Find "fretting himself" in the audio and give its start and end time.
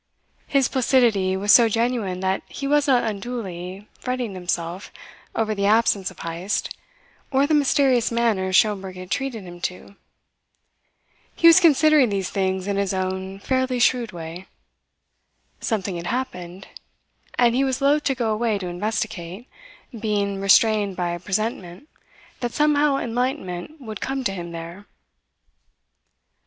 3.99-4.91